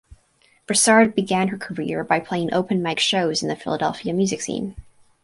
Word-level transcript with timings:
Broussard 0.65 1.13
began 1.13 1.49
her 1.49 1.59
career 1.59 2.03
by 2.03 2.19
playing 2.19 2.51
open 2.55 2.81
mic 2.81 2.97
shows 2.99 3.43
in 3.43 3.49
the 3.49 3.55
Philadelphia 3.55 4.13
music 4.13 4.41
scene. 4.41 4.75